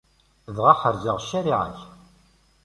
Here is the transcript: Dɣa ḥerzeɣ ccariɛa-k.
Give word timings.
Dɣa 0.55 0.73
ḥerzeɣ 0.81 1.17
ccariɛa-k. 1.25 1.79